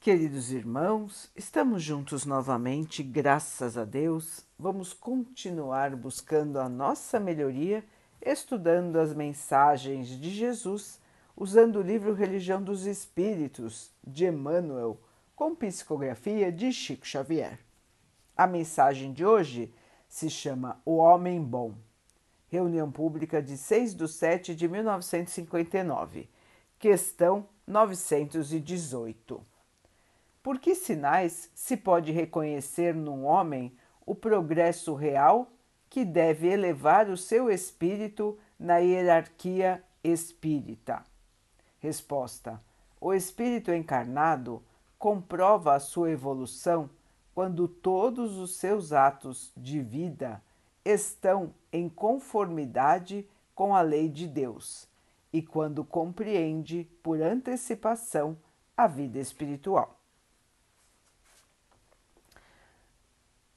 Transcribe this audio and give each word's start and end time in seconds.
Queridos 0.00 0.52
irmãos, 0.52 1.28
estamos 1.34 1.82
juntos 1.82 2.24
novamente, 2.24 3.02
graças 3.02 3.76
a 3.76 3.84
Deus. 3.84 4.46
Vamos 4.56 4.92
continuar 4.92 5.96
buscando 5.96 6.60
a 6.60 6.68
nossa 6.68 7.18
melhoria, 7.18 7.84
estudando 8.22 8.96
as 9.00 9.12
mensagens 9.12 10.08
de 10.08 10.30
Jesus, 10.30 11.00
usando 11.36 11.80
o 11.80 11.82
livro 11.82 12.14
Religião 12.14 12.62
dos 12.62 12.86
Espíritos, 12.86 13.90
de 14.06 14.26
Emmanuel, 14.26 15.00
com 15.34 15.52
psicografia 15.52 16.52
de 16.52 16.72
Chico 16.72 17.04
Xavier. 17.04 17.58
A 18.36 18.46
mensagem 18.46 19.12
de 19.12 19.26
hoje 19.26 19.74
se 20.08 20.30
chama 20.30 20.80
O 20.84 20.98
Homem 20.98 21.42
Bom. 21.42 21.74
Reunião 22.46 22.90
Pública 22.90 23.42
de 23.42 23.58
6 23.58 23.96
de 23.96 24.06
7 24.06 24.54
de 24.54 24.68
1959. 24.68 26.30
Questão 26.78 27.48
918. 27.66 29.47
Por 30.42 30.58
que 30.58 30.74
sinais 30.74 31.50
se 31.54 31.76
pode 31.76 32.12
reconhecer 32.12 32.94
num 32.94 33.24
homem 33.24 33.76
o 34.06 34.14
progresso 34.14 34.94
real 34.94 35.50
que 35.90 36.04
deve 36.04 36.48
elevar 36.48 37.08
o 37.08 37.16
seu 37.16 37.50
espírito 37.50 38.38
na 38.58 38.78
hierarquia 38.78 39.82
espírita? 40.02 41.04
Resposta: 41.78 42.60
O 43.00 43.12
espírito 43.12 43.72
encarnado 43.72 44.62
comprova 44.98 45.74
a 45.74 45.80
sua 45.80 46.10
evolução 46.10 46.90
quando 47.34 47.68
todos 47.68 48.36
os 48.36 48.56
seus 48.56 48.92
atos 48.92 49.52
de 49.56 49.80
vida 49.80 50.42
estão 50.84 51.54
em 51.72 51.88
conformidade 51.88 53.28
com 53.54 53.74
a 53.74 53.80
lei 53.80 54.08
de 54.08 54.26
Deus 54.26 54.88
e 55.32 55.42
quando 55.42 55.84
compreende 55.84 56.88
por 57.02 57.20
antecipação 57.20 58.36
a 58.76 58.86
vida 58.86 59.18
espiritual. 59.18 59.97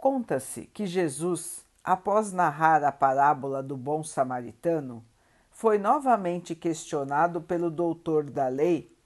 Conta-se 0.01 0.65
que 0.65 0.87
Jesus, 0.87 1.63
após 1.83 2.31
narrar 2.31 2.83
a 2.83 2.91
parábola 2.91 3.61
do 3.61 3.77
bom 3.77 4.03
samaritano, 4.03 5.05
foi 5.51 5.77
novamente 5.77 6.55
questionado 6.55 7.39
pelo 7.39 7.69
doutor 7.69 8.27
da 8.27 8.47
lei, 8.47 8.97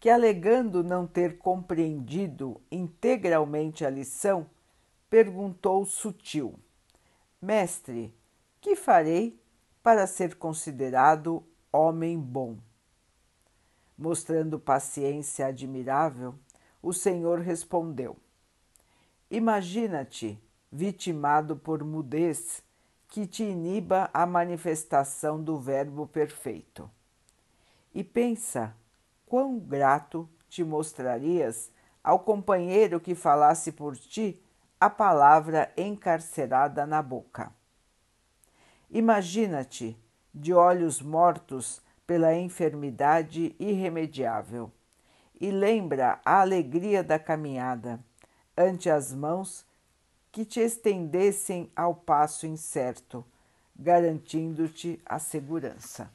que, 0.00 0.10
alegando 0.10 0.82
não 0.82 1.06
ter 1.06 1.38
compreendido 1.38 2.60
integralmente 2.68 3.86
a 3.86 3.90
lição, 3.90 4.44
perguntou 5.08 5.84
sutil: 5.84 6.58
Mestre, 7.40 8.12
que 8.60 8.74
farei 8.74 9.40
para 9.84 10.04
ser 10.04 10.34
considerado 10.34 11.44
homem 11.72 12.18
bom? 12.18 12.56
Mostrando 13.96 14.58
paciência 14.58 15.46
admirável, 15.46 16.34
o 16.82 16.92
Senhor 16.92 17.38
respondeu: 17.38 18.16
Imagina-te 19.30 20.42
vitimado 20.72 21.54
por 21.56 21.84
mudez 21.84 22.64
que 23.06 23.28
te 23.28 23.44
iniba 23.44 24.10
a 24.12 24.26
manifestação 24.26 25.40
do 25.40 25.56
Verbo 25.56 26.04
perfeito. 26.04 26.90
E 27.94 28.02
pensa 28.02 28.74
quão 29.26 29.56
grato 29.56 30.28
te 30.48 30.64
mostrarias 30.64 31.70
ao 32.02 32.18
companheiro 32.18 32.98
que 32.98 33.14
falasse 33.14 33.70
por 33.70 33.96
ti 33.96 34.42
a 34.80 34.90
palavra 34.90 35.72
encarcerada 35.76 36.84
na 36.84 37.00
boca. 37.00 37.52
Imagina-te 38.90 39.96
de 40.34 40.52
olhos 40.52 41.00
mortos 41.00 41.80
pela 42.04 42.34
enfermidade 42.34 43.54
irremediável 43.60 44.72
e 45.40 45.52
lembra 45.52 46.20
a 46.24 46.40
alegria 46.40 47.04
da 47.04 47.16
caminhada 47.16 48.04
ante 48.56 48.90
as 48.90 49.12
mãos 49.12 49.64
que 50.32 50.44
te 50.44 50.60
estendessem 50.60 51.70
ao 51.74 51.94
passo 51.94 52.46
incerto, 52.46 53.24
garantindo-te 53.76 55.00
a 55.04 55.18
segurança. 55.18 56.10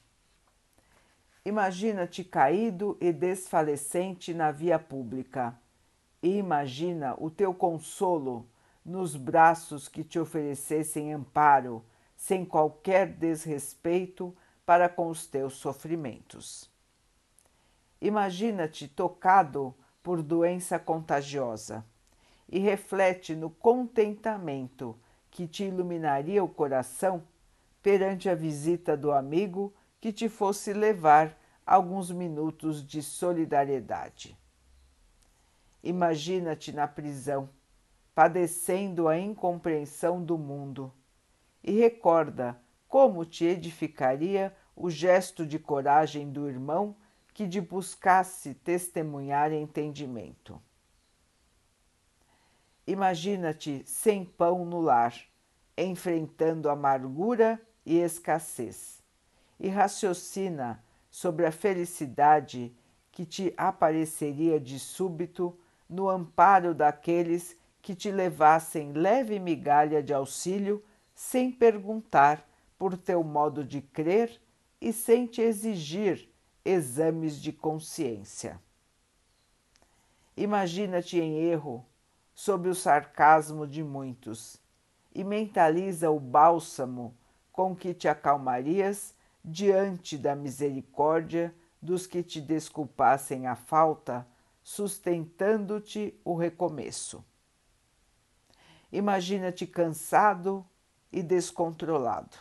Imagina-te 1.43 2.23
caído 2.23 2.97
e 3.01 3.11
desfalecente 3.11 4.33
na 4.33 4.51
via 4.51 4.79
pública, 4.79 5.57
e 6.23 6.37
imagina 6.37 7.15
o 7.17 7.29
teu 7.29 7.53
consolo 7.53 8.47
nos 8.83 9.15
braços 9.15 9.87
que 9.87 10.03
te 10.03 10.17
oferecessem 10.17 11.13
amparo, 11.13 11.83
sem 12.15 12.45
qualquer 12.45 13.07
desrespeito 13.07 14.35
para 14.65 14.87
com 14.87 15.09
os 15.09 15.27
teus 15.27 15.55
sofrimentos. 15.55 16.69
Imagina-te 17.99 18.87
tocado 18.87 19.75
por 20.01 20.23
doença 20.23 20.79
contagiosa 20.79 21.85
e 22.47 22.59
reflete 22.59 23.35
no 23.35 23.49
contentamento 23.49 24.97
que 25.31 25.47
te 25.47 25.65
iluminaria 25.65 26.43
o 26.43 26.47
coração 26.47 27.23
perante 27.81 28.29
a 28.29 28.35
visita 28.35 28.95
do 28.95 29.11
amigo 29.11 29.73
que 29.99 30.13
te 30.13 30.29
fosse 30.29 30.73
levar 30.73 31.37
alguns 31.65 32.11
minutos 32.11 32.85
de 32.85 33.01
solidariedade. 33.01 34.37
Imagina-te 35.83 36.71
na 36.71 36.87
prisão, 36.87 37.49
padecendo 38.13 39.07
a 39.07 39.17
incompreensão 39.17 40.23
do 40.23 40.37
mundo, 40.37 40.91
e 41.63 41.71
recorda 41.71 42.59
como 42.87 43.25
te 43.25 43.45
edificaria 43.45 44.55
o 44.75 44.89
gesto 44.89 45.45
de 45.45 45.59
coragem 45.59 46.31
do 46.31 46.47
irmão 46.47 46.95
que 47.33 47.47
te 47.47 47.59
buscasse 47.59 48.53
testemunhar 48.53 49.51
entendimento. 49.51 50.61
Imagina-te 52.87 53.83
sem 53.85 54.23
pão 54.23 54.63
no 54.63 54.79
lar, 54.79 55.15
enfrentando 55.77 56.69
amargura 56.69 57.59
e 57.85 57.97
escassez, 57.97 59.03
e 59.59 59.67
raciocina 59.67 60.83
sobre 61.09 61.45
a 61.45 61.51
felicidade 61.51 62.75
que 63.11 63.25
te 63.25 63.53
apareceria 63.57 64.59
de 64.59 64.77
súbito 64.79 65.57
no 65.89 66.09
amparo 66.09 66.75
daqueles 66.75 67.57
que 67.81 67.95
te 67.95 68.11
levassem 68.11 68.91
leve 68.91 69.39
migalha 69.39 70.03
de 70.03 70.13
auxílio 70.13 70.83
sem 71.13 71.51
perguntar 71.51 72.47
por 72.77 72.97
teu 72.97 73.23
modo 73.23 73.63
de 73.63 73.81
crer 73.81 74.41
e 74.81 74.91
sem 74.91 75.25
te 75.25 75.41
exigir 75.41 76.29
exames 76.63 77.41
de 77.41 77.53
consciência. 77.53 78.59
Imagina-te 80.35 81.19
em 81.19 81.37
erro 81.37 81.85
sob 82.35 82.67
o 82.67 82.75
sarcasmo 82.75 83.65
de 83.65 83.81
muitos, 83.81 84.61
e 85.13 85.23
mentaliza 85.23 86.11
o 86.11 86.19
bálsamo 86.19 87.15
com 87.51 87.73
que 87.73 87.93
te 87.93 88.09
acalmarias 88.09 89.15
diante 89.43 90.17
da 90.17 90.35
misericórdia 90.35 91.55
dos 91.81 92.05
que 92.05 92.21
te 92.21 92.41
desculpassem 92.41 93.47
a 93.47 93.55
falta, 93.55 94.27
sustentando-te 94.61 96.19
o 96.25 96.35
recomeço. 96.35 97.23
Imagina-te 98.91 99.65
cansado 99.65 100.65
e 101.11 101.23
descontrolado, 101.23 102.35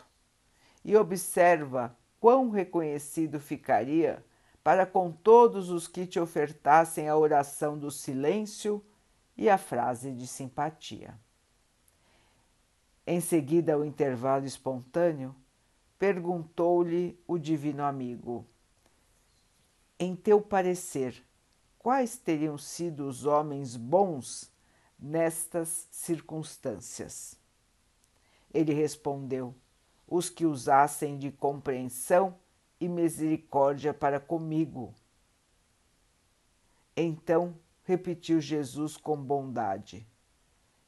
e 0.83 0.97
observa 0.97 1.95
quão 2.19 2.49
reconhecido 2.49 3.39
ficaria 3.39 4.23
para 4.61 4.85
com 4.85 5.11
todos 5.11 5.69
os 5.69 5.87
que 5.87 6.05
te 6.05 6.19
ofertassem 6.19 7.07
a 7.07 7.15
oração 7.15 7.77
do 7.77 7.91
silêncio 7.91 8.83
e 9.37 9.49
a 9.49 9.57
frase 9.57 10.11
de 10.11 10.27
simpatia. 10.27 11.19
Em 13.05 13.19
seguida 13.19 13.73
ao 13.73 13.85
intervalo 13.85 14.45
espontâneo, 14.45 15.35
perguntou-lhe 15.99 17.19
o 17.27 17.37
divino 17.37 17.83
amigo: 17.83 18.45
Em 19.99 20.15
teu 20.15 20.41
parecer, 20.41 21.23
quais 21.77 22.17
teriam 22.17 22.57
sido 22.57 23.07
os 23.07 23.25
homens 23.25 23.75
bons 23.75 24.51
nestas 24.97 25.87
circunstâncias? 25.91 27.39
Ele 28.53 28.73
respondeu: 28.73 29.53
Os 30.07 30.29
que 30.29 30.45
usassem 30.45 31.17
de 31.17 31.31
compreensão 31.31 32.35
e 32.79 32.87
misericórdia 32.87 33.93
para 33.93 34.19
comigo. 34.19 34.93
Então 36.97 37.55
repetiu 37.85 38.41
Jesus 38.41 38.97
com 38.97 39.15
bondade. 39.15 40.05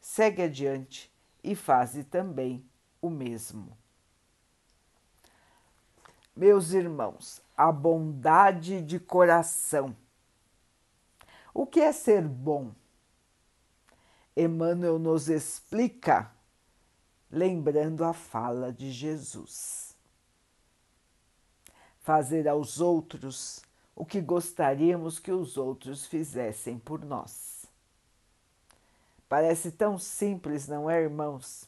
Segue 0.01 0.41
adiante 0.41 1.11
e 1.43 1.55
faze 1.55 2.03
também 2.03 2.65
o 3.01 3.09
mesmo. 3.09 3.77
Meus 6.35 6.71
irmãos, 6.71 7.41
a 7.55 7.71
bondade 7.71 8.81
de 8.81 8.99
coração. 8.99 9.95
O 11.53 11.65
que 11.65 11.79
é 11.79 11.91
ser 11.91 12.21
bom? 12.27 12.71
Emmanuel 14.35 14.99
nos 14.99 15.29
explica, 15.29 16.31
lembrando 17.31 18.03
a 18.03 18.13
fala 18.13 18.71
de 18.71 18.91
Jesus. 18.91 19.95
Fazer 21.99 22.47
aos 22.47 22.79
outros 22.79 23.66
o 23.97 24.05
que 24.05 24.21
gostaríamos 24.21 25.17
que 25.17 25.31
os 25.31 25.57
outros 25.57 26.05
fizessem 26.05 26.77
por 26.77 27.03
nós. 27.03 27.65
Parece 29.27 29.71
tão 29.71 29.97
simples, 29.97 30.67
não 30.67 30.87
é, 30.87 31.01
irmãos? 31.01 31.67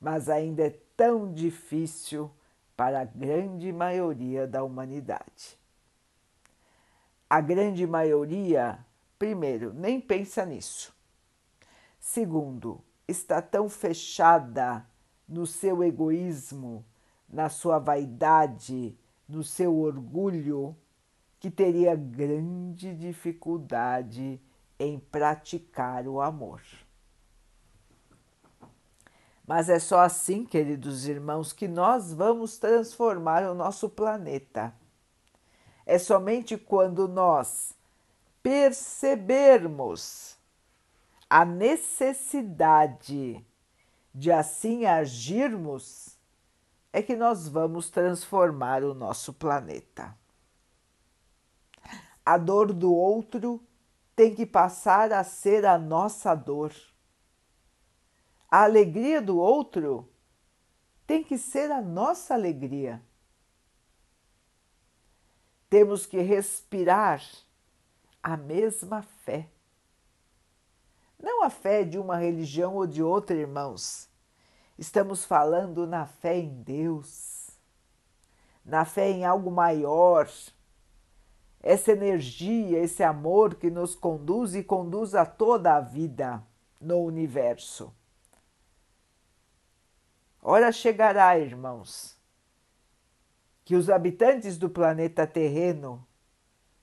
Mas 0.00 0.28
ainda 0.28 0.64
é 0.64 0.70
tão 0.96 1.32
difícil 1.32 2.30
para 2.76 3.00
a 3.00 3.04
grande 3.04 3.72
maioria 3.72 4.46
da 4.46 4.62
humanidade. 4.62 5.58
A 7.28 7.40
grande 7.40 7.84
maioria, 7.84 8.78
primeiro, 9.18 9.74
nem 9.74 10.00
pensa 10.00 10.46
nisso. 10.46 10.94
Segundo, 11.98 12.80
está 13.08 13.42
tão 13.42 13.68
fechada 13.68 14.86
no 15.28 15.48
seu 15.48 15.82
egoísmo, 15.82 16.84
na 17.28 17.48
sua 17.48 17.80
vaidade, 17.80 18.96
no 19.28 19.42
seu 19.42 19.76
orgulho, 19.76 20.76
que 21.38 21.50
teria 21.50 21.94
grande 21.94 22.94
dificuldade 22.94 24.40
em 24.78 24.98
praticar 24.98 26.06
o 26.06 26.20
amor. 26.20 26.62
Mas 29.46 29.68
é 29.68 29.78
só 29.78 30.00
assim, 30.00 30.44
queridos 30.44 31.06
irmãos, 31.06 31.52
que 31.52 31.68
nós 31.68 32.12
vamos 32.12 32.58
transformar 32.58 33.44
o 33.44 33.54
nosso 33.54 33.88
planeta. 33.88 34.74
É 35.84 35.98
somente 35.98 36.58
quando 36.58 37.06
nós 37.06 37.72
percebermos 38.42 40.36
a 41.30 41.44
necessidade 41.44 43.46
de 44.12 44.32
assim 44.32 44.84
agirmos, 44.84 46.15
é 46.96 47.02
que 47.02 47.14
nós 47.14 47.46
vamos 47.48 47.90
transformar 47.90 48.82
o 48.82 48.94
nosso 48.94 49.32
planeta. 49.32 50.16
A 52.24 52.38
dor 52.38 52.72
do 52.72 52.92
outro 52.92 53.62
tem 54.14 54.34
que 54.34 54.46
passar 54.46 55.12
a 55.12 55.22
ser 55.22 55.64
a 55.64 55.78
nossa 55.78 56.34
dor 56.34 56.72
a 58.50 58.62
alegria 58.62 59.20
do 59.20 59.38
outro 59.38 60.08
tem 61.06 61.22
que 61.22 61.36
ser 61.36 61.70
a 61.70 61.80
nossa 61.80 62.34
alegria. 62.34 63.02
Temos 65.68 66.06
que 66.06 66.20
respirar 66.20 67.22
a 68.22 68.36
mesma 68.36 69.02
fé. 69.02 69.48
Não 71.20 71.42
a 71.42 71.50
fé 71.50 71.84
de 71.84 71.98
uma 71.98 72.16
religião 72.16 72.76
ou 72.76 72.86
de 72.86 73.02
outra, 73.02 73.36
irmãos. 73.36 74.08
Estamos 74.78 75.24
falando 75.24 75.86
na 75.86 76.06
fé 76.06 76.36
em 76.38 76.62
Deus, 76.62 77.50
na 78.62 78.84
fé 78.84 79.10
em 79.10 79.24
algo 79.24 79.50
maior. 79.50 80.28
Essa 81.62 81.92
energia, 81.92 82.78
esse 82.78 83.02
amor 83.02 83.54
que 83.54 83.70
nos 83.70 83.94
conduz 83.94 84.54
e 84.54 84.62
conduz 84.62 85.14
a 85.14 85.24
toda 85.24 85.74
a 85.74 85.80
vida 85.80 86.44
no 86.78 86.98
universo. 86.98 87.92
Hora 90.42 90.70
chegará, 90.70 91.38
irmãos, 91.38 92.16
que 93.64 93.74
os 93.74 93.88
habitantes 93.88 94.58
do 94.58 94.68
planeta 94.68 95.26
terreno 95.26 96.06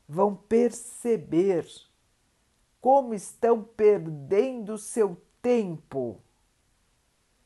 vão 0.10 0.36
perceber 0.36 1.66
como 2.81 3.13
estão 3.13 3.63
perdendo 3.63 4.78
seu 4.78 5.16
tempo 5.42 6.23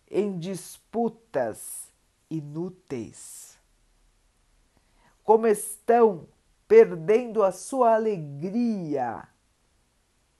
em 0.09 0.37
disputas 0.37 1.91
inúteis, 2.29 3.57
como 5.23 5.47
estão 5.47 6.27
perdendo 6.67 7.43
a 7.43 7.51
sua 7.51 7.95
alegria, 7.95 9.27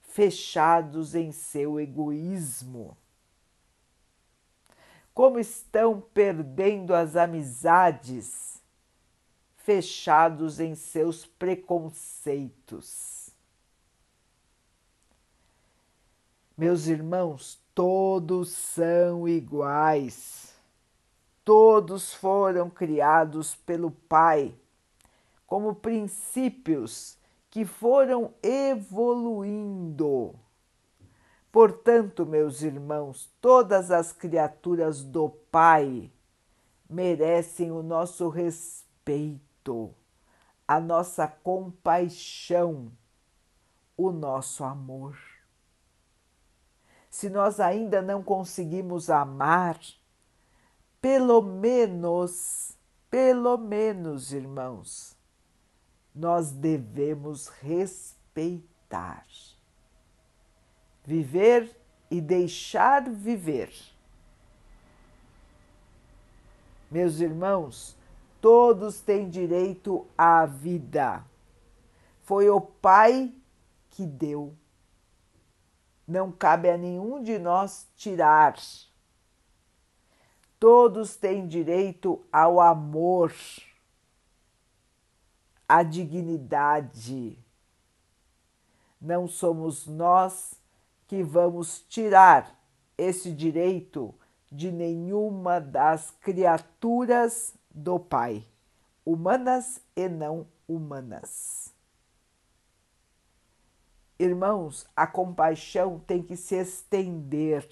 fechados 0.00 1.14
em 1.14 1.32
seu 1.32 1.78
egoísmo 1.78 2.96
como 5.18 5.40
estão 5.40 6.00
perdendo 6.00 6.94
as 6.94 7.16
amizades, 7.16 8.62
fechados 9.56 10.60
em 10.60 10.76
seus 10.76 11.26
preconceitos. 11.26 13.28
Meus 16.56 16.86
irmãos, 16.86 17.60
todos 17.78 18.48
são 18.50 19.28
iguais. 19.28 20.52
Todos 21.44 22.12
foram 22.12 22.68
criados 22.68 23.54
pelo 23.54 23.92
Pai 23.92 24.52
como 25.46 25.76
princípios 25.76 27.16
que 27.48 27.64
foram 27.64 28.34
evoluindo 28.42 30.34
Portanto, 31.52 32.26
meus 32.26 32.62
irmãos, 32.62 33.30
todas 33.40 33.92
as 33.92 34.12
criaturas 34.12 35.04
do 35.04 35.30
Pai 35.30 36.10
merecem 36.90 37.70
o 37.70 37.80
nosso 37.80 38.28
respeito, 38.28 39.94
a 40.66 40.80
nossa 40.80 41.28
compaixão, 41.28 42.90
o 43.96 44.10
nosso 44.10 44.62
amor. 44.64 45.37
Se 47.18 47.28
nós 47.28 47.58
ainda 47.58 48.00
não 48.00 48.22
conseguimos 48.22 49.10
amar, 49.10 49.76
pelo 51.00 51.42
menos, 51.42 52.78
pelo 53.10 53.58
menos, 53.58 54.32
irmãos, 54.32 55.16
nós 56.14 56.52
devemos 56.52 57.48
respeitar 57.48 59.26
viver 61.04 61.76
e 62.08 62.20
deixar 62.20 63.10
viver. 63.10 63.72
Meus 66.88 67.18
irmãos, 67.18 67.96
todos 68.40 69.00
têm 69.00 69.28
direito 69.28 70.06
à 70.16 70.46
vida. 70.46 71.24
Foi 72.22 72.48
o 72.48 72.60
Pai 72.60 73.34
que 73.90 74.06
deu. 74.06 74.54
Não 76.08 76.32
cabe 76.32 76.70
a 76.70 76.78
nenhum 76.78 77.22
de 77.22 77.38
nós 77.38 77.86
tirar. 77.94 78.56
Todos 80.58 81.16
têm 81.16 81.46
direito 81.46 82.24
ao 82.32 82.62
amor, 82.62 83.30
à 85.68 85.82
dignidade. 85.82 87.38
Não 88.98 89.28
somos 89.28 89.86
nós 89.86 90.54
que 91.06 91.22
vamos 91.22 91.82
tirar 91.82 92.58
esse 92.96 93.30
direito 93.30 94.14
de 94.50 94.72
nenhuma 94.72 95.60
das 95.60 96.10
criaturas 96.22 97.52
do 97.70 98.00
Pai, 98.00 98.46
humanas 99.04 99.78
e 99.94 100.08
não 100.08 100.46
humanas. 100.66 101.77
Irmãos, 104.18 104.86
a 104.96 105.06
compaixão 105.06 105.98
tem 106.00 106.22
que 106.22 106.36
se 106.36 106.56
estender 106.56 107.68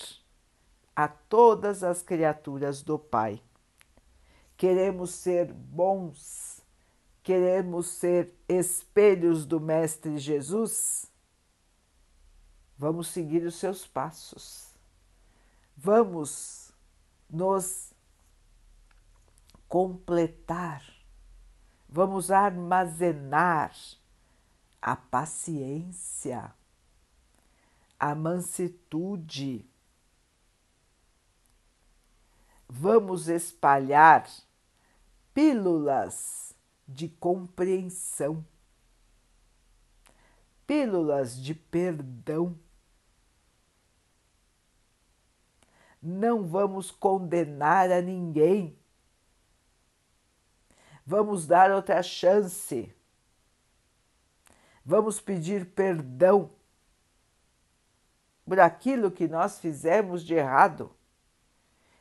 a 0.95 1.09
todas 1.09 1.83
as 1.83 2.03
criaturas 2.03 2.83
do 2.83 2.99
Pai. 2.99 3.43
Queremos 4.57 5.11
ser 5.11 5.53
bons, 5.53 6.63
queremos 7.23 7.89
ser 7.89 8.33
espelhos 8.49 9.45
do 9.45 9.61
Mestre 9.61 10.17
Jesus 10.19 11.11
Vamos 12.79 13.09
seguir 13.09 13.43
os 13.45 13.55
seus 13.55 13.87
passos. 13.87 14.75
Vamos 15.77 16.73
nos 17.31 17.93
completar. 19.67 20.83
Vamos 21.89 22.31
armazenar 22.31 23.75
a 24.81 24.97
paciência, 24.97 26.53
a 27.99 28.15
mansitude. 28.15 29.69
Vamos 32.69 33.29
espalhar 33.29 34.29
pílulas 35.33 36.55
de 36.87 37.09
compreensão, 37.09 38.45
pílulas 40.67 41.41
de 41.41 41.55
perdão 41.55 42.59
não 46.07 46.47
vamos 46.47 46.93
condenar 46.93 47.91
a 47.91 48.01
ninguém. 48.01 48.79
Vamos 51.05 51.49
dar 51.49 51.73
outra 51.73 52.01
chance. 52.01 52.95
Vamos 54.89 55.21
pedir 55.21 55.67
perdão 55.67 56.49
por 58.45 58.61
aquilo 58.61 59.11
que 59.11 59.27
nós 59.27 59.59
fizemos 59.59 60.25
de 60.25 60.35
errado. 60.35 60.95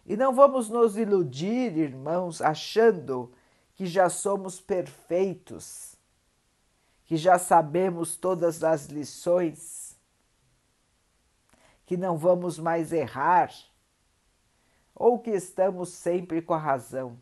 E 0.06 0.16
não 0.16 0.36
vamos 0.36 0.70
nos 0.70 0.96
iludir, 0.96 1.76
irmãos, 1.76 2.44
achando 2.44 3.34
que 3.74 3.88
já 3.88 4.08
somos 4.08 4.62
perfeitos, 4.62 5.98
que 7.06 7.18
já 7.18 7.40
sabemos 7.40 8.18
todas 8.18 8.64
as 8.64 8.86
lições, 8.86 9.98
que 11.88 11.98
não 11.98 12.20
vamos 12.20 12.60
mais 12.60 12.94
errar, 12.94 13.52
ou 14.94 15.18
que 15.18 15.32
estamos 15.32 15.90
sempre 15.90 16.40
com 16.40 16.54
a 16.54 16.60
razão. 16.60 17.20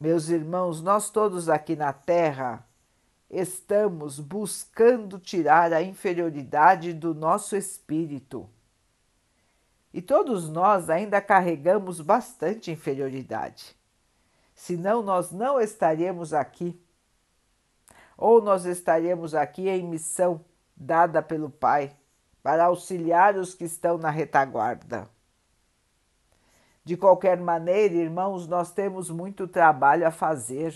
Meus 0.00 0.28
irmãos, 0.28 0.80
nós 0.80 1.10
todos 1.10 1.48
aqui 1.48 1.76
na 1.76 1.92
Terra 1.92 2.66
estamos 3.28 4.18
buscando 4.18 5.18
tirar 5.18 5.72
a 5.72 5.82
inferioridade 5.82 6.94
do 6.94 7.14
nosso 7.14 7.54
espírito. 7.54 8.48
E 9.92 10.00
todos 10.00 10.48
nós 10.48 10.88
ainda 10.88 11.20
carregamos 11.20 12.00
bastante 12.00 12.70
inferioridade 12.70 13.78
senão 14.60 15.02
nós 15.02 15.32
não 15.32 15.58
estaríamos 15.58 16.34
aqui. 16.34 16.78
Ou 18.16 18.42
nós 18.42 18.66
estaríamos 18.66 19.34
aqui 19.34 19.70
em 19.70 19.82
missão 19.82 20.44
dada 20.76 21.22
pelo 21.22 21.48
Pai 21.48 21.96
para 22.42 22.66
auxiliar 22.66 23.36
os 23.36 23.54
que 23.54 23.64
estão 23.64 23.96
na 23.96 24.10
retaguarda. 24.10 25.08
De 26.84 26.96
qualquer 26.96 27.38
maneira, 27.38 27.94
irmãos, 27.94 28.46
nós 28.46 28.72
temos 28.72 29.10
muito 29.10 29.46
trabalho 29.46 30.06
a 30.06 30.10
fazer. 30.10 30.74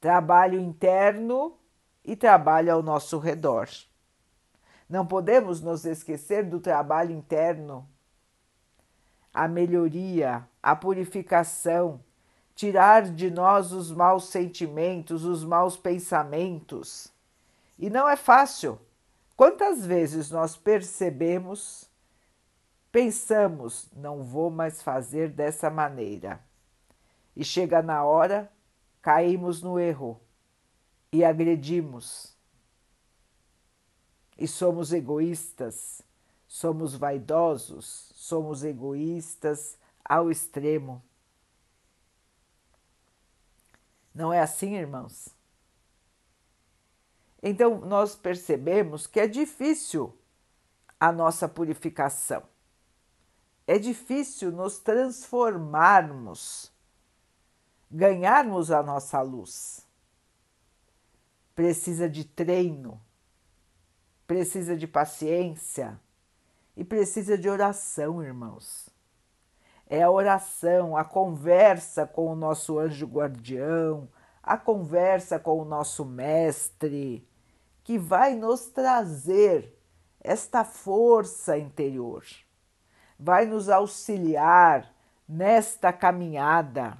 Trabalho 0.00 0.58
interno 0.58 1.56
e 2.04 2.16
trabalho 2.16 2.72
ao 2.72 2.82
nosso 2.82 3.18
redor. 3.18 3.68
Não 4.88 5.06
podemos 5.06 5.60
nos 5.60 5.84
esquecer 5.84 6.48
do 6.48 6.60
trabalho 6.60 7.12
interno 7.12 7.88
a 9.34 9.48
melhoria, 9.48 10.46
a 10.62 10.76
purificação, 10.76 12.00
tirar 12.54 13.02
de 13.02 13.30
nós 13.30 13.72
os 13.72 13.90
maus 13.90 14.28
sentimentos, 14.28 15.24
os 15.24 15.44
maus 15.44 15.76
pensamentos. 15.76 17.12
E 17.76 17.90
não 17.90 18.08
é 18.08 18.14
fácil. 18.14 18.78
Quantas 19.36 19.84
vezes 19.84 20.30
nós 20.30 20.56
percebemos, 20.56 21.90
pensamos, 22.94 23.90
não 23.92 24.22
vou 24.22 24.48
mais 24.50 24.80
fazer 24.80 25.28
dessa 25.28 25.68
maneira. 25.68 26.40
E 27.34 27.44
chega 27.44 27.82
na 27.82 28.04
hora, 28.04 28.48
caímos 29.02 29.60
no 29.60 29.80
erro 29.80 30.20
e 31.10 31.24
agredimos. 31.24 32.36
E 34.38 34.46
somos 34.46 34.92
egoístas, 34.92 36.02
somos 36.46 36.94
vaidosos, 36.94 38.12
somos 38.14 38.62
egoístas 38.62 39.76
ao 40.04 40.30
extremo. 40.30 41.02
Não 44.14 44.32
é 44.32 44.38
assim, 44.40 44.76
irmãos? 44.76 45.30
Então, 47.42 47.80
nós 47.80 48.14
percebemos 48.14 49.04
que 49.08 49.18
é 49.18 49.26
difícil 49.26 50.16
a 51.00 51.10
nossa 51.10 51.48
purificação. 51.48 52.53
É 53.66 53.78
difícil 53.78 54.52
nos 54.52 54.78
transformarmos, 54.78 56.70
ganharmos 57.90 58.70
a 58.70 58.82
nossa 58.82 59.20
luz. 59.22 59.86
Precisa 61.54 62.08
de 62.08 62.24
treino, 62.24 63.00
precisa 64.26 64.76
de 64.76 64.86
paciência, 64.86 65.98
e 66.76 66.84
precisa 66.84 67.38
de 67.38 67.48
oração, 67.48 68.22
irmãos. 68.22 68.88
É 69.86 70.02
a 70.02 70.10
oração, 70.10 70.96
a 70.96 71.04
conversa 71.04 72.06
com 72.06 72.32
o 72.32 72.34
nosso 72.34 72.78
anjo 72.78 73.06
guardião, 73.06 74.08
a 74.42 74.56
conversa 74.56 75.38
com 75.38 75.58
o 75.60 75.64
nosso 75.64 76.04
mestre, 76.04 77.26
que 77.82 77.98
vai 77.98 78.34
nos 78.34 78.66
trazer 78.66 79.78
esta 80.20 80.64
força 80.64 81.56
interior, 81.58 82.24
vai 83.24 83.46
nos 83.46 83.70
auxiliar 83.70 84.94
nesta 85.26 85.90
caminhada. 85.94 86.98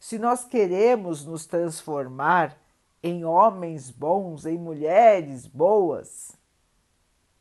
Se 0.00 0.18
nós 0.18 0.46
queremos 0.46 1.26
nos 1.26 1.44
transformar 1.44 2.56
em 3.02 3.26
homens 3.26 3.90
bons, 3.90 4.46
em 4.46 4.56
mulheres 4.56 5.46
boas, 5.46 6.32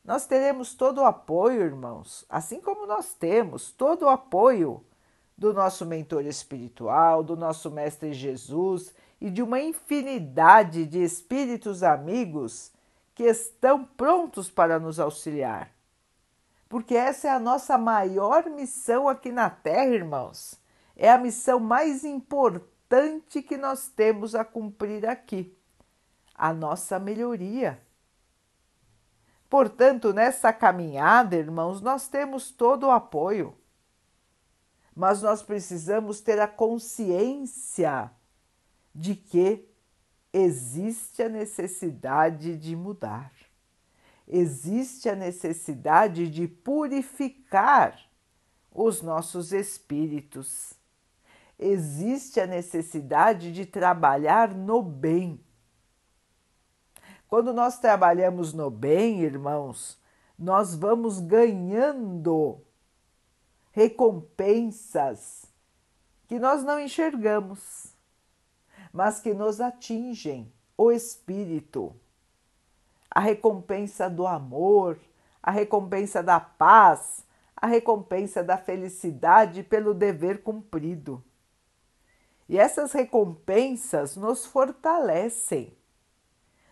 nós 0.04 0.26
teremos 0.26 0.74
todo 0.74 1.00
o 1.00 1.06
apoio, 1.06 1.62
irmãos, 1.62 2.26
assim 2.28 2.60
como 2.60 2.86
nós 2.86 3.14
temos 3.14 3.72
todo 3.72 4.04
o 4.04 4.10
apoio 4.10 4.84
do 5.38 5.54
nosso 5.54 5.86
mentor 5.86 6.26
espiritual, 6.26 7.24
do 7.24 7.38
nosso 7.38 7.72
Mestre 7.72 8.12
Jesus 8.12 8.94
e 9.22 9.30
de 9.30 9.42
uma 9.42 9.62
infinidade 9.62 10.86
de 10.86 11.02
espíritos 11.02 11.84
amigos 11.84 12.70
que 13.16 13.24
estão 13.24 13.86
prontos 13.86 14.50
para 14.50 14.78
nos 14.78 15.00
auxiliar. 15.00 15.72
Porque 16.74 16.96
essa 16.96 17.28
é 17.28 17.32
a 17.32 17.40
nossa 17.40 17.78
maior 17.78 18.50
missão 18.50 19.08
aqui 19.08 19.32
na 19.32 19.48
Terra, 19.48 19.94
irmãos. 19.94 20.60
É 20.96 21.12
a 21.12 21.20
missão 21.20 21.60
mais 21.60 22.04
importante 22.04 23.44
que 23.44 23.58
nós 23.58 23.88
temos 23.88 24.34
a 24.34 24.44
cumprir 24.44 25.06
aqui 25.08 25.56
a 26.34 26.52
nossa 26.52 26.98
melhoria 26.98 27.80
Portanto, 29.54 30.12
nessa 30.12 30.52
caminhada, 30.52 31.36
irmãos, 31.36 31.80
nós 31.80 32.08
temos 32.08 32.50
todo 32.50 32.88
o 32.88 32.90
apoio. 32.90 33.56
Mas 34.96 35.22
nós 35.22 35.44
precisamos 35.44 36.22
ter 36.22 36.40
a 36.40 36.48
consciência 36.48 38.10
de 38.96 39.14
que 39.14 39.64
existe 40.34 41.22
a 41.22 41.30
necessidade 41.30 42.58
de 42.58 42.76
mudar. 42.76 43.32
Existe 44.28 45.10
a 45.10 45.16
necessidade 45.16 46.30
de 46.30 46.48
purificar 46.48 48.00
os 48.72 49.02
nossos 49.02 49.52
espíritos. 49.52 50.74
Existe 51.60 52.40
a 52.40 52.48
necessidade 52.48 53.52
de 53.52 53.66
trabalhar 53.66 54.54
no 54.54 54.82
bem 54.82 55.40
quando 57.34 57.52
nós 57.52 57.80
trabalhamos 57.80 58.54
no 58.54 58.70
bem, 58.70 59.22
irmãos, 59.22 60.00
nós 60.38 60.76
vamos 60.76 61.20
ganhando 61.20 62.62
recompensas 63.72 65.48
que 66.28 66.38
nós 66.38 66.64
não 66.64 66.80
enxergamos, 66.80 67.96
mas 68.92 69.20
que 69.20 69.34
nos 69.34 69.60
atingem 69.60 70.54
o 70.78 70.92
espírito. 70.92 72.00
A 73.14 73.20
recompensa 73.20 74.10
do 74.10 74.26
amor, 74.26 75.00
a 75.42 75.52
recompensa 75.52 76.24
da 76.24 76.40
paz, 76.40 77.24
a 77.56 77.68
recompensa 77.68 78.44
da 78.44 78.58
felicidade 78.58 79.62
pelo 79.62 79.94
dever 79.94 80.42
cumprido. 80.42 81.24
E 82.50 82.58
essas 82.58 82.92
recompensas 82.92 84.18
nos 84.18 84.46
fortalecem 84.46 85.78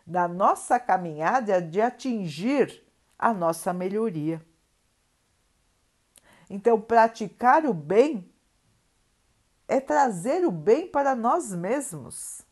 da 0.06 0.28
nossa 0.28 0.80
caminhada 0.80 1.62
de 1.62 1.80
atingir 1.80 2.84
a 3.18 3.34
nossa 3.34 3.72
melhoria. 3.72 4.44
Então, 6.50 6.82
praticar 6.82 7.66
o 7.66 7.74
bem 7.74 8.30
é 9.68 9.80
trazer 9.80 10.46
o 10.46 10.52
bem 10.52 10.86
para 10.86 11.16
nós 11.16 11.54
mesmos, 11.54 12.46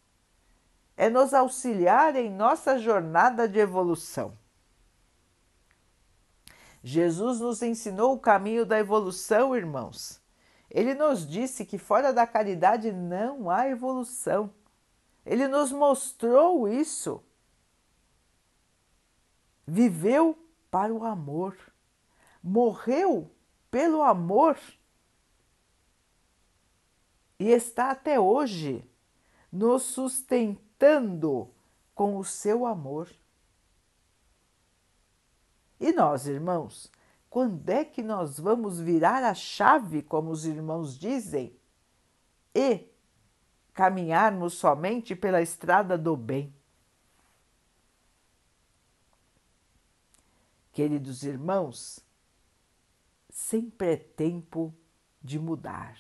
é 1.00 1.10
nos 1.10 1.34
auxiliar 1.34 2.14
em 2.18 2.30
nossa 2.30 2.78
jornada 2.78 3.48
de 3.48 3.58
evolução. 3.58 4.38
Jesus 6.84 7.40
nos 7.40 7.62
ensinou 7.62 8.14
o 8.14 8.20
caminho 8.20 8.66
da 8.66 8.78
evolução, 8.78 9.56
irmãos. 9.56 10.22
Ele 10.70 10.94
nos 10.94 11.26
disse 11.26 11.64
que 11.64 11.78
fora 11.78 12.12
da 12.12 12.28
caridade 12.28 12.92
não 12.92 13.50
há 13.50 13.70
evolução. 13.70 14.54
Ele 15.26 15.48
nos 15.48 15.72
mostrou 15.72 16.68
isso 16.68 17.24
viveu 19.66 20.38
para 20.70 20.94
o 20.94 21.06
amor, 21.06 21.56
morreu 22.44 23.32
pelo 23.72 24.02
amor 24.02 24.60
e 27.40 27.52
está 27.52 27.92
até 27.92 28.20
hoje 28.20 28.84
nos 29.50 29.84
sustentando 29.84 30.69
com 31.94 32.18
o 32.18 32.24
seu 32.24 32.66
amor. 32.66 33.10
E 35.80 35.92
nós, 35.92 36.26
irmãos, 36.26 36.90
quando 37.30 37.70
é 37.70 37.84
que 37.84 38.02
nós 38.02 38.40
vamos 38.40 38.80
virar 38.80 39.24
a 39.24 39.34
chave, 39.34 40.02
como 40.02 40.32
os 40.32 40.46
irmãos 40.46 40.98
dizem, 40.98 41.54
e 42.56 42.88
caminharmos 43.74 44.54
somente 44.54 45.16
pela 45.16 45.42
estrada 45.42 45.98
do 45.98 46.16
bem? 46.16 46.54
Queridos 50.72 51.24
irmãos, 51.24 52.00
sempre 53.30 53.94
é 53.94 53.98
tempo 53.98 54.74
de 55.22 55.38
mudar, 55.38 55.98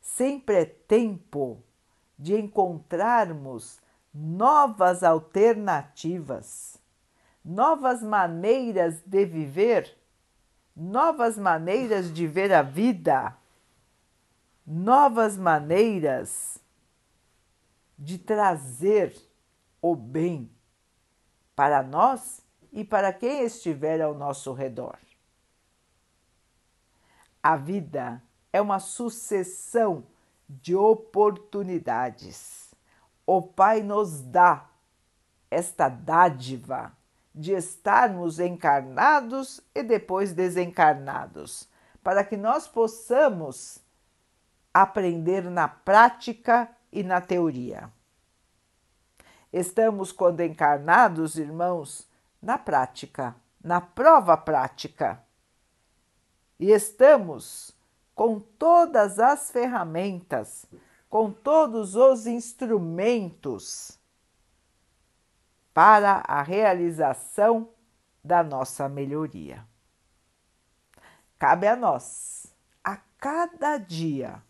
sempre 0.00 0.56
é 0.56 0.64
tempo 0.66 1.62
de 2.18 2.38
encontrarmos 2.38 3.82
novas 4.14 5.02
alternativas, 5.02 6.78
novas 7.44 8.00
maneiras 8.00 9.02
de 9.04 9.24
viver, 9.24 9.98
novas 10.76 11.36
maneiras 11.36 12.14
de 12.14 12.24
ver 12.26 12.52
a 12.52 12.62
vida, 12.62 13.36
novas 14.64 15.36
maneiras 15.36 16.60
de 17.98 18.16
trazer 18.18 19.16
o 19.82 19.96
bem 19.96 20.50
para 21.56 21.82
nós 21.82 22.40
e 22.72 22.84
para 22.84 23.12
quem 23.12 23.42
estiver 23.42 24.00
ao 24.00 24.14
nosso 24.14 24.52
redor. 24.52 24.98
A 27.42 27.56
vida 27.56 28.22
é 28.52 28.60
uma 28.60 28.78
sucessão 28.78 30.04
de 30.48 30.74
oportunidades. 30.74 32.63
O 33.26 33.40
Pai 33.40 33.82
nos 33.82 34.20
dá 34.20 34.66
esta 35.50 35.88
dádiva 35.88 36.92
de 37.34 37.52
estarmos 37.52 38.38
encarnados 38.38 39.60
e 39.74 39.82
depois 39.82 40.32
desencarnados, 40.32 41.68
para 42.02 42.22
que 42.22 42.36
nós 42.36 42.68
possamos 42.68 43.78
aprender 44.72 45.44
na 45.44 45.66
prática 45.66 46.68
e 46.92 47.02
na 47.02 47.20
teoria. 47.20 47.90
Estamos, 49.52 50.10
quando 50.10 50.40
encarnados, 50.40 51.36
irmãos, 51.36 52.08
na 52.42 52.58
prática, 52.58 53.36
na 53.62 53.80
prova 53.80 54.36
prática. 54.36 55.22
E 56.58 56.70
estamos 56.70 57.72
com 58.14 58.38
todas 58.38 59.18
as 59.18 59.50
ferramentas, 59.50 60.66
com 61.14 61.30
todos 61.30 61.94
os 61.94 62.26
instrumentos 62.26 63.96
para 65.72 66.24
a 66.26 66.42
realização 66.42 67.68
da 68.24 68.42
nossa 68.42 68.88
melhoria. 68.88 69.64
Cabe 71.38 71.68
a 71.68 71.76
nós, 71.76 72.52
a 72.82 72.96
cada 73.16 73.78
dia, 73.78 74.42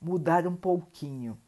mudar 0.00 0.44
um 0.44 0.56
pouquinho. 0.56 1.40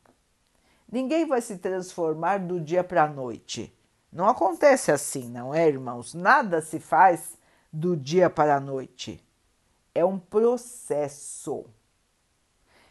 Ninguém 0.88 1.26
vai 1.26 1.40
se 1.40 1.58
transformar 1.58 2.38
do 2.38 2.60
dia 2.60 2.84
para 2.84 3.02
a 3.02 3.08
noite. 3.08 3.76
Não 4.12 4.28
acontece 4.28 4.92
assim, 4.92 5.28
não 5.28 5.52
é, 5.52 5.66
irmãos? 5.66 6.14
Nada 6.14 6.62
se 6.62 6.78
faz 6.78 7.36
do 7.72 7.96
dia 7.96 8.30
para 8.30 8.54
a 8.54 8.60
noite 8.60 9.20
é 9.92 10.04
um 10.04 10.16
processo. 10.16 11.66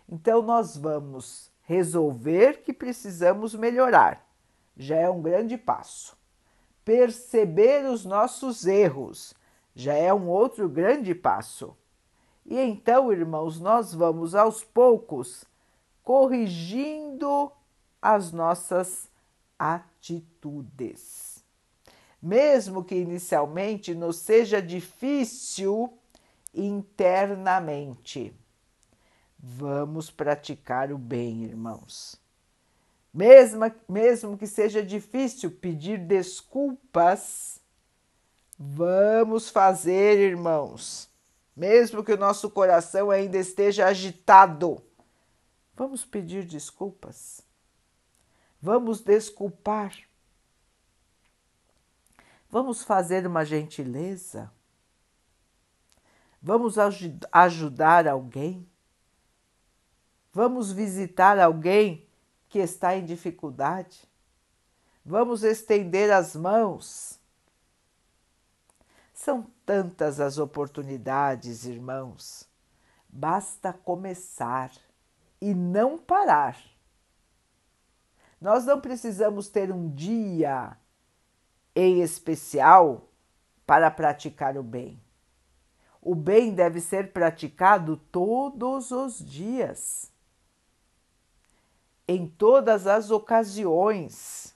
Então, 0.09 0.41
nós 0.41 0.75
vamos 0.75 1.52
resolver 1.63 2.61
que 2.61 2.73
precisamos 2.73 3.55
melhorar, 3.55 4.25
já 4.75 4.97
é 4.97 5.09
um 5.09 5.21
grande 5.21 5.57
passo. 5.57 6.17
Perceber 6.83 7.85
os 7.85 8.03
nossos 8.03 8.65
erros 8.67 9.33
já 9.73 9.93
é 9.93 10.13
um 10.13 10.27
outro 10.27 10.67
grande 10.69 11.15
passo. 11.15 11.75
E 12.45 12.59
então, 12.59 13.11
irmãos, 13.11 13.59
nós 13.59 13.93
vamos 13.93 14.35
aos 14.35 14.63
poucos 14.63 15.45
corrigindo 16.03 17.51
as 18.01 18.33
nossas 18.33 19.09
atitudes. 19.57 21.43
Mesmo 22.21 22.83
que 22.83 22.95
inicialmente 22.95 23.95
nos 23.95 24.17
seja 24.17 24.61
difícil 24.61 25.97
internamente. 26.53 28.33
Vamos 29.45 30.09
praticar 30.09 30.89
o 30.93 30.97
bem, 30.97 31.43
irmãos. 31.43 32.15
Mesmo, 33.13 33.59
mesmo 33.89 34.37
que 34.37 34.47
seja 34.47 34.81
difícil 34.81 35.51
pedir 35.51 35.97
desculpas, 35.99 37.59
vamos 38.57 39.49
fazer, 39.49 40.17
irmãos. 40.17 41.09
Mesmo 41.53 42.05
que 42.05 42.13
o 42.13 42.17
nosso 42.17 42.49
coração 42.49 43.11
ainda 43.11 43.37
esteja 43.37 43.87
agitado, 43.87 44.81
vamos 45.75 46.05
pedir 46.05 46.45
desculpas. 46.45 47.41
Vamos 48.61 49.01
desculpar. 49.01 49.93
Vamos 52.49 52.81
fazer 52.81 53.27
uma 53.27 53.43
gentileza 53.43 54.49
Vamos 56.45 56.75
ajudar 57.31 58.05
alguém? 58.05 58.67
Vamos 60.33 60.71
visitar 60.71 61.37
alguém 61.37 62.07
que 62.49 62.57
está 62.57 62.97
em 62.97 63.05
dificuldade? 63.05 64.09
Vamos 65.05 65.43
estender 65.43 66.11
as 66.11 66.35
mãos? 66.35 67.19
São 69.13 69.45
tantas 69.63 70.19
as 70.19 70.39
oportunidades, 70.39 71.65
irmãos. 71.65 72.49
Basta 73.07 73.71
começar 73.71 74.71
e 75.39 75.53
não 75.53 75.99
parar. 75.99 76.57
Nós 78.41 78.65
não 78.65 78.81
precisamos 78.81 79.49
ter 79.49 79.71
um 79.71 79.87
dia 79.93 80.75
em 81.75 82.01
especial 82.01 83.07
para 83.67 83.91
praticar 83.91 84.57
o 84.57 84.63
bem. 84.63 84.99
O 86.01 86.15
bem 86.15 86.53
deve 86.53 86.81
ser 86.81 87.13
praticado 87.13 87.97
todos 88.11 88.91
os 88.91 89.19
dias, 89.19 90.11
em 92.07 92.27
todas 92.27 92.87
as 92.87 93.11
ocasiões, 93.11 94.55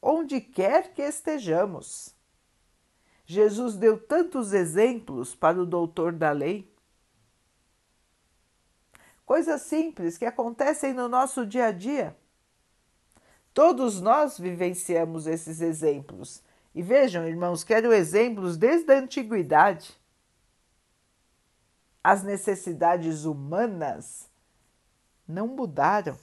onde 0.00 0.40
quer 0.40 0.92
que 0.92 1.02
estejamos. 1.02 2.14
Jesus 3.26 3.76
deu 3.76 3.98
tantos 3.98 4.52
exemplos 4.52 5.34
para 5.34 5.60
o 5.60 5.66
doutor 5.66 6.12
da 6.12 6.30
lei. 6.30 6.72
Coisas 9.24 9.62
simples 9.62 10.18
que 10.18 10.26
acontecem 10.26 10.92
no 10.92 11.08
nosso 11.08 11.46
dia 11.46 11.66
a 11.66 11.72
dia. 11.72 12.16
Todos 13.54 14.00
nós 14.00 14.38
vivenciamos 14.38 15.26
esses 15.26 15.60
exemplos. 15.60 16.42
E 16.74 16.82
vejam, 16.82 17.26
irmãos, 17.26 17.64
quero 17.64 17.92
exemplos 17.92 18.56
desde 18.56 18.92
a 18.92 18.98
antiguidade 18.98 19.96
as 22.04 22.22
necessidades 22.22 23.24
humanas 23.24 24.28
não 25.26 25.48
mudaram. 25.48 26.18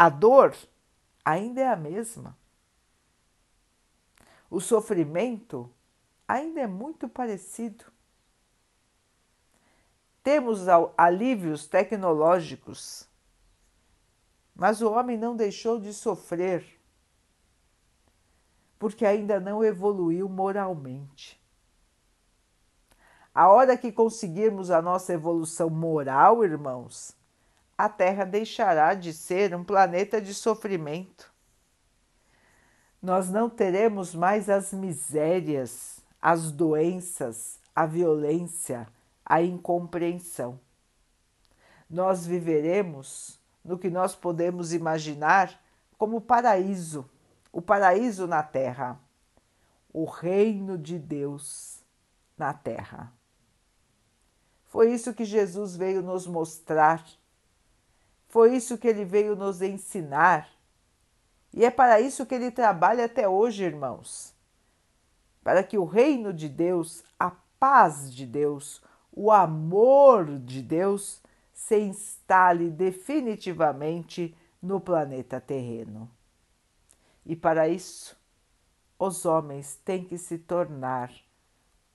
A 0.00 0.08
dor 0.08 0.56
ainda 1.22 1.60
é 1.60 1.68
a 1.68 1.76
mesma. 1.76 2.34
O 4.48 4.58
sofrimento 4.58 5.70
ainda 6.26 6.62
é 6.62 6.66
muito 6.66 7.06
parecido. 7.06 7.84
Temos 10.22 10.62
alívios 10.96 11.66
tecnológicos, 11.66 13.06
mas 14.54 14.80
o 14.80 14.90
homem 14.90 15.18
não 15.18 15.36
deixou 15.36 15.78
de 15.78 15.92
sofrer, 15.92 16.80
porque 18.78 19.04
ainda 19.04 19.38
não 19.38 19.62
evoluiu 19.62 20.30
moralmente. 20.30 21.38
A 23.34 23.50
hora 23.50 23.76
que 23.76 23.92
conseguirmos 23.92 24.70
a 24.70 24.80
nossa 24.80 25.12
evolução 25.12 25.68
moral, 25.68 26.42
irmãos, 26.42 27.19
a 27.84 27.88
Terra 27.88 28.26
deixará 28.26 28.92
de 28.92 29.12
ser 29.12 29.54
um 29.54 29.64
planeta 29.64 30.20
de 30.20 30.34
sofrimento. 30.34 31.32
Nós 33.00 33.30
não 33.30 33.48
teremos 33.48 34.14
mais 34.14 34.50
as 34.50 34.72
misérias, 34.74 36.00
as 36.20 36.50
doenças, 36.52 37.58
a 37.74 37.86
violência, 37.86 38.86
a 39.24 39.40
incompreensão. 39.40 40.60
Nós 41.88 42.26
viveremos 42.26 43.40
no 43.64 43.78
que 43.78 43.88
nós 43.88 44.14
podemos 44.14 44.74
imaginar 44.74 45.58
como 45.96 46.20
paraíso, 46.20 47.08
o 47.50 47.62
paraíso 47.62 48.26
na 48.26 48.42
Terra, 48.42 49.00
o 49.90 50.04
reino 50.04 50.76
de 50.76 50.98
Deus 50.98 51.82
na 52.36 52.52
Terra. 52.52 53.10
Foi 54.66 54.92
isso 54.92 55.14
que 55.14 55.24
Jesus 55.24 55.74
veio 55.74 56.02
nos 56.02 56.26
mostrar. 56.26 57.02
Foi 58.30 58.54
isso 58.54 58.78
que 58.78 58.86
ele 58.86 59.04
veio 59.04 59.34
nos 59.34 59.60
ensinar. 59.60 60.48
E 61.52 61.64
é 61.64 61.70
para 61.70 62.00
isso 62.00 62.24
que 62.24 62.34
ele 62.34 62.50
trabalha 62.50 63.04
até 63.04 63.28
hoje, 63.28 63.64
irmãos. 63.64 64.32
Para 65.42 65.64
que 65.64 65.76
o 65.76 65.84
reino 65.84 66.32
de 66.32 66.48
Deus, 66.48 67.02
a 67.18 67.32
paz 67.58 68.14
de 68.14 68.24
Deus, 68.24 68.80
o 69.12 69.32
amor 69.32 70.38
de 70.38 70.62
Deus 70.62 71.20
se 71.52 71.76
instale 71.80 72.70
definitivamente 72.70 74.36
no 74.62 74.80
planeta 74.80 75.40
terreno. 75.40 76.08
E 77.26 77.34
para 77.34 77.68
isso, 77.68 78.16
os 78.96 79.24
homens 79.24 79.74
têm 79.84 80.04
que 80.04 80.16
se 80.16 80.38
tornar 80.38 81.12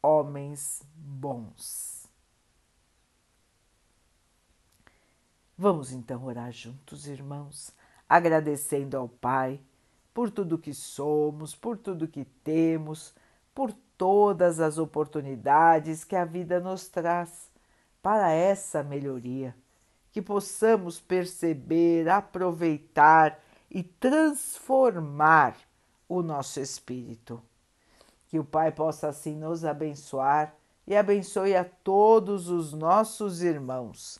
homens 0.04 0.84
bons. 0.95 1.95
Vamos 5.58 5.94
então 5.94 6.26
orar 6.26 6.52
juntos, 6.52 7.08
irmãos, 7.08 7.72
agradecendo 8.10 8.98
ao 8.98 9.08
Pai 9.08 9.62
por 10.13 10.30
tudo 10.30 10.58
que 10.58 10.74
somos, 10.74 11.56
por 11.56 11.78
tudo 11.78 12.10
que 12.10 12.26
temos, 12.26 13.15
por 13.54 13.72
todas 13.98 14.60
as 14.60 14.78
oportunidades 14.78 16.04
que 16.04 16.13
a 16.13 16.26
vida 16.26 16.60
nos 16.60 16.89
traz 16.89 17.50
para 18.02 18.32
essa 18.32 18.84
melhoria, 18.84 19.56
que 20.12 20.22
possamos 20.22 21.00
perceber, 21.00 22.10
aproveitar 22.10 23.39
e 23.72 23.82
transformar 23.82 25.56
o 26.08 26.22
nosso 26.22 26.60
espírito. 26.60 27.41
Que 28.28 28.38
o 28.38 28.44
Pai 28.44 28.74
possa 28.74 29.08
assim 29.08 29.38
nos 29.38 29.63
abençoar 29.63 30.54
e 30.86 30.98
abençoe 30.98 31.56
a 31.56 31.63
todos 31.63 32.50
os 32.50 32.74
nossos 32.74 33.41
irmãos. 33.41 34.20